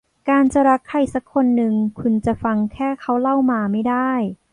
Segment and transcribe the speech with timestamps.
[0.29, 4.11] การจะรักใครสักคนหนึ่งคุณจะฟังแค่เขาเล่ามาไม่ได้